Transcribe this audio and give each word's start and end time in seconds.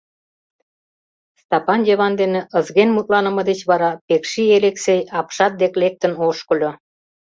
Стапан 1.41 1.81
Йыван 1.87 2.13
дене 2.21 2.41
ызген 2.59 2.89
мутланыме 2.95 3.41
деч 3.49 3.59
вара 3.69 3.91
Пекши 4.07 4.43
Элексей 4.57 5.01
апшат 5.19 5.53
дек 5.61 5.73
лектын 5.81 6.13
ошкыльо. 6.27 6.71